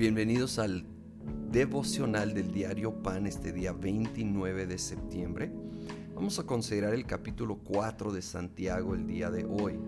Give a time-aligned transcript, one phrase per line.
[0.00, 0.86] Bienvenidos al
[1.52, 5.52] devocional del diario Pan este día 29 de septiembre.
[6.14, 9.78] Vamos a considerar el capítulo 4 de Santiago el día de hoy.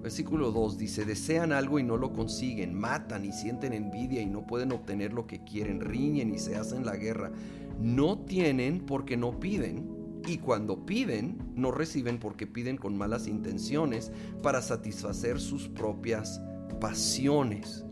[0.00, 4.46] Versículo 2 dice, desean algo y no lo consiguen, matan y sienten envidia y no
[4.46, 7.32] pueden obtener lo que quieren, riñen y se hacen la guerra.
[7.80, 9.90] No tienen porque no piden
[10.24, 16.40] y cuando piden no reciben porque piden con malas intenciones para satisfacer sus propias
[16.80, 17.84] pasiones.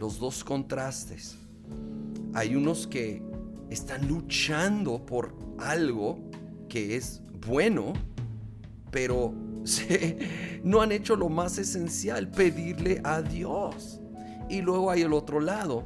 [0.00, 1.36] Los dos contrastes.
[2.32, 3.22] Hay unos que
[3.68, 6.18] están luchando por algo
[6.70, 7.92] que es bueno,
[8.90, 9.34] pero
[10.64, 14.00] no han hecho lo más esencial, pedirle a Dios.
[14.48, 15.84] Y luego hay el otro lado,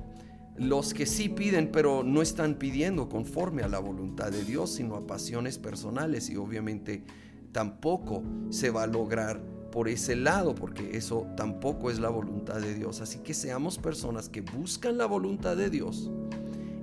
[0.56, 4.94] los que sí piden, pero no están pidiendo conforme a la voluntad de Dios, sino
[4.94, 6.30] a pasiones personales.
[6.30, 7.02] Y obviamente
[7.50, 12.74] tampoco se va a lograr por ese lado, porque eso tampoco es la voluntad de
[12.74, 13.00] Dios.
[13.00, 16.12] Así que seamos personas que buscan la voluntad de Dios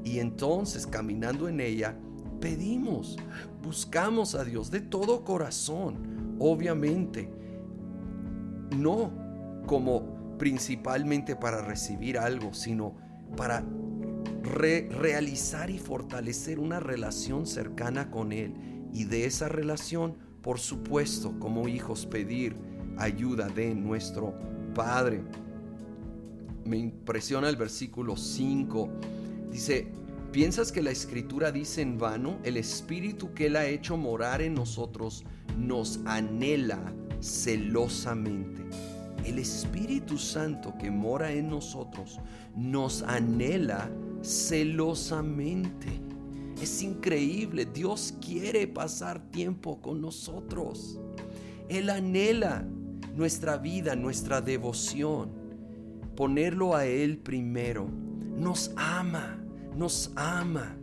[0.04, 1.98] y entonces caminando en ella,
[2.42, 3.16] pedimos,
[3.64, 7.32] buscamos a Dios de todo corazón, obviamente,
[8.78, 9.14] no
[9.68, 12.98] como principalmente para recibir algo, sino
[13.38, 13.64] para
[14.44, 18.90] realizar y fortalecer una relación cercana con Él.
[18.92, 24.34] Y de esa relación, por supuesto, como hijos, pedir ayuda de nuestro
[24.74, 25.22] Padre.
[26.66, 28.90] Me impresiona el versículo 5.
[29.52, 29.88] Dice,
[30.32, 32.38] ¿piensas que la escritura dice en vano?
[32.44, 35.24] El Espíritu que Él ha hecho morar en nosotros
[35.58, 36.80] nos anhela
[37.20, 38.64] celosamente.
[39.26, 42.20] El Espíritu Santo que mora en nosotros
[42.56, 43.90] nos anhela
[44.22, 45.88] celosamente.
[46.62, 51.00] Es increíble, Dios quiere pasar tiempo con nosotros.
[51.70, 52.68] Él anhela
[53.16, 55.32] nuestra vida, nuestra devoción,
[56.16, 57.90] ponerlo a Él primero.
[58.38, 59.44] Nos ama,
[59.76, 60.78] nos ama.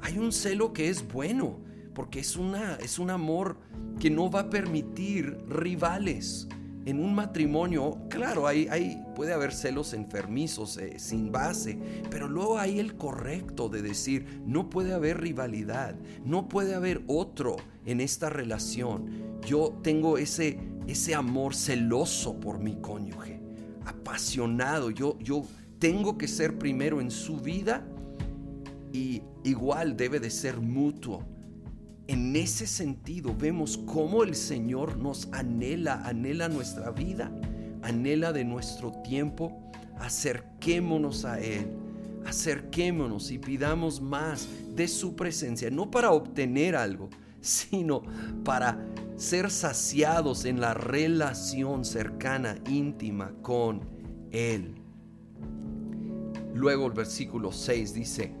[0.00, 1.60] Hay un celo que es bueno,
[1.94, 3.56] porque es, una, es un amor
[4.00, 6.48] que no va a permitir rivales.
[6.84, 11.78] En un matrimonio, claro, hay, hay puede haber celos enfermizos, eh, sin base,
[12.10, 15.94] pero luego hay el correcto de decir, no puede haber rivalidad,
[16.24, 17.56] no puede haber otro
[17.86, 19.10] en esta relación.
[19.46, 20.58] Yo tengo ese,
[20.92, 23.40] ese amor celoso por mi cónyuge,
[23.84, 25.44] apasionado, yo, yo
[25.78, 27.84] tengo que ser primero en su vida
[28.92, 31.24] y igual debe de ser mutuo.
[32.06, 37.32] En ese sentido vemos cómo el Señor nos anhela, anhela nuestra vida,
[37.82, 39.70] anhela de nuestro tiempo.
[39.98, 41.68] Acerquémonos a Él,
[42.26, 47.08] acerquémonos y pidamos más de su presencia, no para obtener algo,
[47.40, 48.02] sino
[48.44, 48.78] para
[49.22, 53.82] ser saciados en la relación cercana, íntima con
[54.32, 54.82] Él.
[56.52, 58.34] Luego el versículo 6 dice,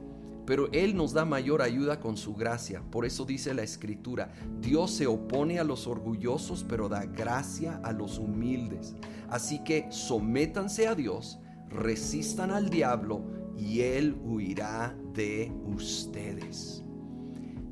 [0.44, 2.82] pero Él nos da mayor ayuda con su gracia.
[2.90, 7.92] Por eso dice la escritura, Dios se opone a los orgullosos, pero da gracia a
[7.92, 8.96] los humildes.
[9.30, 11.38] Así que sométanse a Dios,
[11.68, 13.22] resistan al diablo
[13.56, 16.82] y Él huirá de ustedes.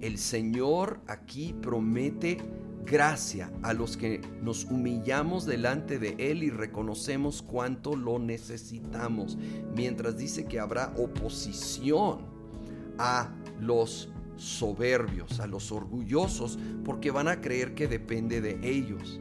[0.00, 2.38] El Señor aquí promete
[2.84, 9.36] gracia a los que nos humillamos delante de Él y reconocemos cuánto lo necesitamos,
[9.74, 12.20] mientras dice que habrá oposición
[12.98, 19.20] a los soberbios, a los orgullosos, porque van a creer que depende de ellos.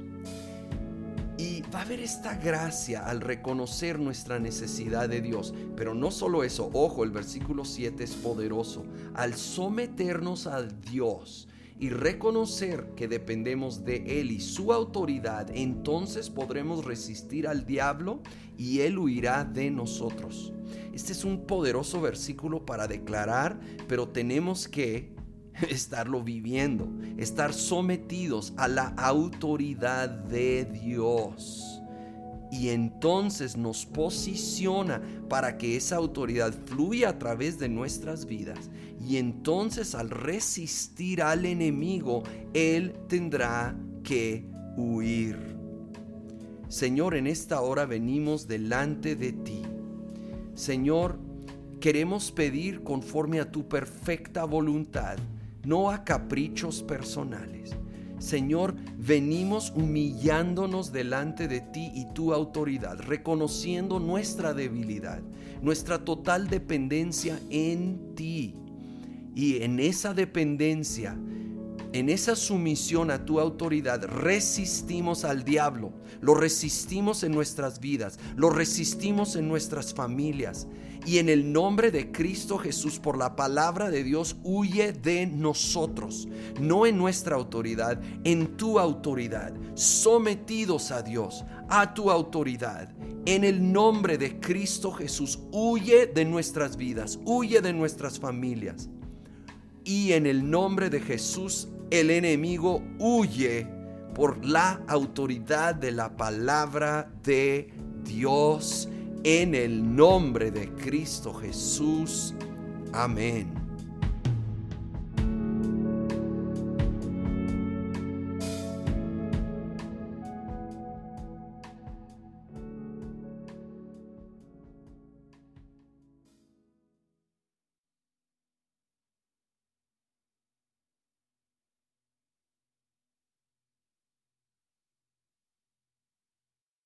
[1.37, 5.53] Y va a haber esta gracia al reconocer nuestra necesidad de Dios.
[5.77, 8.83] Pero no solo eso, ojo, el versículo 7 es poderoso.
[9.13, 11.47] Al someternos a Dios
[11.79, 18.21] y reconocer que dependemos de Él y su autoridad, entonces podremos resistir al diablo
[18.57, 20.51] y Él huirá de nosotros.
[20.93, 25.15] Este es un poderoso versículo para declarar, pero tenemos que
[25.69, 31.81] estarlo viviendo, estar sometidos a la autoridad de Dios.
[32.51, 38.69] Y entonces nos posiciona para que esa autoridad fluya a través de nuestras vidas.
[39.09, 42.23] Y entonces al resistir al enemigo,
[42.53, 44.45] Él tendrá que
[44.77, 45.57] huir.
[46.69, 49.63] Señor, en esta hora venimos delante de ti
[50.59, 51.17] Señor,
[51.79, 55.15] queremos pedir conforme a tu perfecta voluntad,
[55.63, 57.77] no a caprichos personales.
[58.17, 65.21] Señor, venimos humillándonos delante de ti y tu autoridad, reconociendo nuestra debilidad,
[65.61, 68.55] nuestra total dependencia en ti.
[69.39, 71.17] Y en esa dependencia
[71.93, 78.49] en esa sumisión a tu autoridad resistimos al diablo, lo resistimos en nuestras vidas, lo
[78.49, 80.67] resistimos en nuestras familias.
[81.05, 86.27] Y en el nombre de Cristo Jesús, por la palabra de Dios, huye de nosotros,
[86.59, 92.93] no en nuestra autoridad, en tu autoridad, sometidos a Dios, a tu autoridad.
[93.25, 98.89] En el nombre de Cristo Jesús, huye de nuestras vidas, huye de nuestras familias.
[99.89, 103.65] Y en el nombre de Jesús, el enemigo huye
[104.13, 108.87] por la autoridad de la palabra de Dios
[109.23, 112.35] en el nombre de Cristo Jesús.
[112.93, 113.58] Amén.